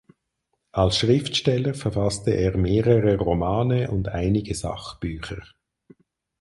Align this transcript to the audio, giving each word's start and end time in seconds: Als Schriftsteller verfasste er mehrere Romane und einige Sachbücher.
Als 0.71 0.97
Schriftsteller 0.97 1.75
verfasste 1.75 2.31
er 2.31 2.57
mehrere 2.57 3.17
Romane 3.19 3.91
und 3.91 4.09
einige 4.09 4.55
Sachbücher. 4.55 5.43